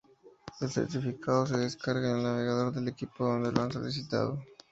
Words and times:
El 0.59 0.71
certificado 0.71 1.45
se 1.45 1.57
descarga 1.59 2.09
en 2.09 2.17
el 2.17 2.23
navegador 2.23 2.73
del 2.73 2.87
equipo 2.87 3.23
donde 3.23 3.51
lo 3.51 3.61
han 3.61 3.71
solicitado. 3.71 4.41